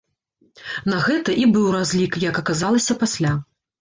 На 0.93 1.01
гэта 1.07 1.35
і 1.43 1.47
быў 1.57 1.67
разлік, 1.77 2.13
як 2.27 2.43
аказалася 2.43 2.97
пасля. 3.03 3.37